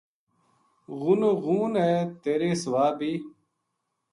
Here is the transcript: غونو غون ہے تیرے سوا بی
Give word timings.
غونو 0.99 1.29
غون 1.43 1.71
ہے 1.83 1.93
تیرے 2.23 2.51
سوا 2.61 2.85
بی 2.97 3.13